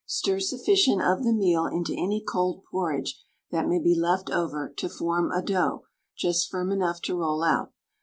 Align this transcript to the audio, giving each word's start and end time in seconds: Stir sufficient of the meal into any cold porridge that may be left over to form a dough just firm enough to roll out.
Stir 0.07 0.39
sufficient 0.39 0.99
of 1.03 1.23
the 1.23 1.31
meal 1.31 1.67
into 1.67 1.93
any 1.93 2.23
cold 2.27 2.63
porridge 2.71 3.23
that 3.51 3.67
may 3.67 3.77
be 3.77 3.93
left 3.93 4.31
over 4.31 4.73
to 4.77 4.89
form 4.89 5.31
a 5.31 5.43
dough 5.43 5.83
just 6.17 6.49
firm 6.49 6.71
enough 6.71 7.03
to 7.03 7.15
roll 7.19 7.43
out. 7.43 7.71